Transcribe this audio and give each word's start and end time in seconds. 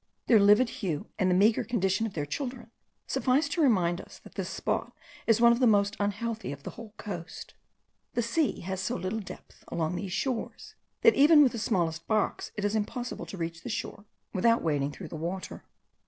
Their 0.25 0.39
livid 0.39 0.69
hue, 0.81 1.05
and 1.19 1.29
the 1.29 1.35
meagre 1.35 1.63
condition 1.63 2.07
of 2.07 2.15
their 2.15 2.25
children, 2.25 2.71
sufficed 3.05 3.51
to 3.51 3.61
remind 3.61 4.01
us 4.01 4.17
that 4.23 4.33
this 4.33 4.49
spot 4.49 4.93
is 5.27 5.39
one 5.39 5.51
of 5.51 5.59
the 5.59 5.67
most 5.67 5.95
unhealthy 5.99 6.51
of 6.51 6.63
the 6.63 6.71
whole 6.71 6.95
coast. 6.97 7.53
The 8.15 8.23
sea 8.23 8.61
has 8.61 8.81
so 8.81 8.95
little 8.95 9.19
depth 9.19 9.63
along 9.67 9.95
these 9.97 10.11
shores, 10.11 10.73
that 11.03 11.13
even 11.13 11.43
with 11.43 11.51
the 11.51 11.59
smallest 11.59 12.07
barks 12.07 12.51
it 12.55 12.65
is 12.65 12.73
impossible 12.75 13.27
to 13.27 13.37
reach 13.37 13.61
the 13.61 13.69
shore 13.69 14.05
without 14.33 14.63
wading 14.63 14.93
through 14.93 15.09
the 15.09 15.17
water. 15.17 15.65